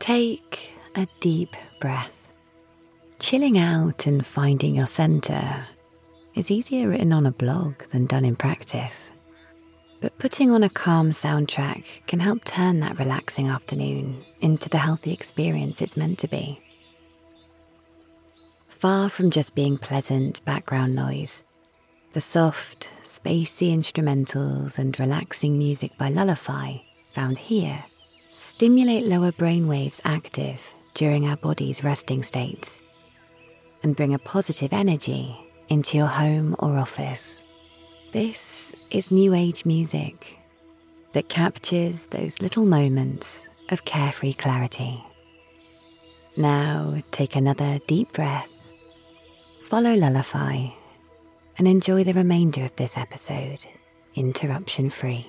[0.00, 2.32] Take a deep breath.
[3.18, 5.66] Chilling out and finding your center
[6.34, 9.10] is easier written on a blog than done in practice.
[10.00, 15.12] But putting on a calm soundtrack can help turn that relaxing afternoon into the healthy
[15.12, 16.58] experience it's meant to be.
[18.68, 21.42] Far from just being pleasant background noise,
[22.14, 26.78] the soft, spacey instrumentals and relaxing music by Lullify,
[27.12, 27.84] found here,
[28.40, 32.80] stimulate lower brain waves active during our body's resting states
[33.82, 35.36] and bring a positive energy
[35.68, 37.42] into your home or office.
[38.12, 40.38] This is New Age music
[41.12, 45.04] that captures those little moments of carefree clarity.
[46.34, 48.48] Now take another deep breath,
[49.66, 50.68] follow Lullify,
[51.58, 53.66] and enjoy the remainder of this episode
[54.14, 55.26] interruption free.